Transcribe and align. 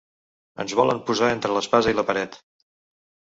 Ens 0.63 0.71
volen 0.79 1.01
posar 1.09 1.29
entre 1.33 1.51
l’espasa 1.59 1.93
i 1.95 1.99
la 1.99 2.07
paret. 2.09 2.39